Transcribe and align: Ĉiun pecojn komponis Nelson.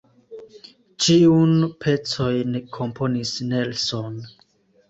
Ĉiun 1.07 1.53
pecojn 1.85 2.57
komponis 2.79 3.37
Nelson. 3.53 4.19